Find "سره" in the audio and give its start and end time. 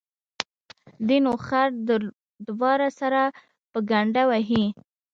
2.99-3.21